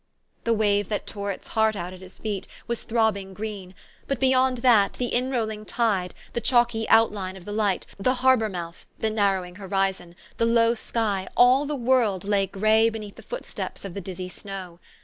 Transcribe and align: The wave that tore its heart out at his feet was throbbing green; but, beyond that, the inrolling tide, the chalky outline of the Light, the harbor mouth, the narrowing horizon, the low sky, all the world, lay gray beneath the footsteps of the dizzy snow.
The 0.45 0.53
wave 0.55 0.89
that 0.89 1.05
tore 1.05 1.29
its 1.31 1.49
heart 1.49 1.75
out 1.75 1.93
at 1.93 2.01
his 2.01 2.17
feet 2.17 2.47
was 2.65 2.81
throbbing 2.81 3.35
green; 3.35 3.75
but, 4.07 4.19
beyond 4.19 4.57
that, 4.65 4.93
the 4.93 5.13
inrolling 5.13 5.63
tide, 5.63 6.15
the 6.33 6.41
chalky 6.41 6.89
outline 6.89 7.37
of 7.37 7.45
the 7.45 7.51
Light, 7.51 7.85
the 7.99 8.15
harbor 8.15 8.49
mouth, 8.49 8.87
the 8.97 9.11
narrowing 9.11 9.57
horizon, 9.57 10.15
the 10.37 10.47
low 10.47 10.73
sky, 10.73 11.27
all 11.37 11.67
the 11.67 11.75
world, 11.75 12.25
lay 12.25 12.47
gray 12.47 12.89
beneath 12.89 13.13
the 13.13 13.21
footsteps 13.21 13.85
of 13.85 13.93
the 13.93 14.01
dizzy 14.01 14.27
snow. 14.27 14.79